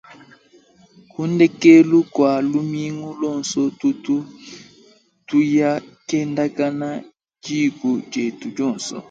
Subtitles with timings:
[1.11, 4.15] Kundekelu kua lumingu lonsu tutu
[5.27, 5.71] tuya
[6.07, 6.89] kendakana
[7.43, 8.95] dikuu dietu dionsu.